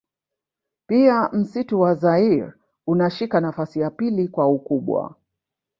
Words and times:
Pia 0.87 1.29
msitu 1.33 1.81
wa 1.81 1.93
zaire 1.95 2.53
unashika 2.87 3.41
nafasi 3.41 3.79
ya 3.79 3.89
pili 3.89 4.27
kwa 4.27 4.47
ukubwa 4.47 5.15